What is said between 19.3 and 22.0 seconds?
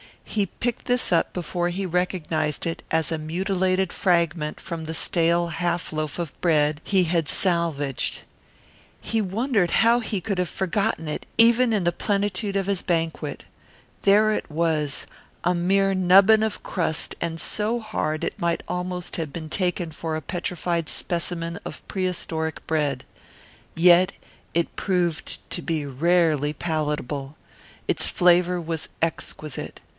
been taken for a petrified specimen of